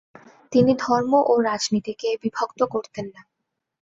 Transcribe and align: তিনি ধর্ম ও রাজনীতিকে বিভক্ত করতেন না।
তিনি 0.51 0.71
ধর্ম 0.79 1.11
ও 1.27 1.41
রাজনীতিকে 1.41 2.09
বিভক্ত 2.23 2.59
করতেন 2.73 3.05
না। 3.15 3.21